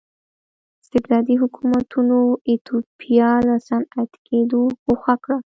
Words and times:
استبدادي 0.81 1.35
حکومتونو 1.41 2.19
ایتوپیا 2.49 3.29
له 3.47 3.55
صنعتي 3.67 4.17
کېدو 4.27 4.61
ګوښه 4.85 5.15
کړه. 5.23 5.37